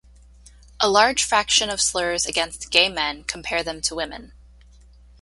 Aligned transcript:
A 0.79 0.89
large 0.89 1.23
fraction 1.23 1.69
of 1.69 1.79
slurs 1.79 2.25
against 2.25 2.71
gay 2.71 2.89
men 2.89 3.23
compare 3.23 3.61
them 3.61 3.81
to 3.81 3.93
women. 3.93 4.33